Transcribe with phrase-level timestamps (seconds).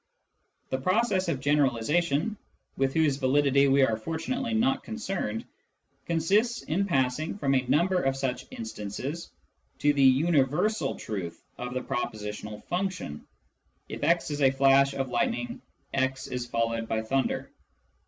[0.71, 2.35] The process of generalisation
[2.75, 4.83] (with whose validity we are fortun Propositional Functions 157 ately not
[5.35, 5.45] concerned)
[6.07, 9.29] consists in passing from a number of such instances
[9.77, 13.27] to the universal truth of the propositional function:"
[13.89, 15.61] If x is a flash of lightning,
[15.93, 17.51] x is followed by thunder."